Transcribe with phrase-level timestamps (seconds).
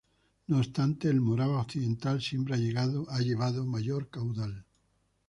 [0.47, 4.65] No obstante, el Morava occidental siempre ha llevado mayor caudal.